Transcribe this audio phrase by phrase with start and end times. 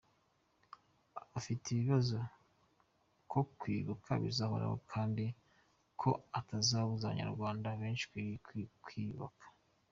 [1.37, 2.17] Afite ikibazo
[3.31, 5.25] ko kwibuka bizahoraho kandi
[6.01, 8.05] ko atazabuza Abanyarwanda benshi
[8.85, 9.45] kwiyubaka.